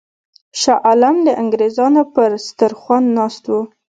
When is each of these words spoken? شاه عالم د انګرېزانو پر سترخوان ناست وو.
شاه 0.61 0.79
عالم 0.87 1.15
د 1.27 1.29
انګرېزانو 1.41 2.01
پر 2.13 2.29
سترخوان 2.47 3.03
ناست 3.17 3.43
وو. 3.51 3.61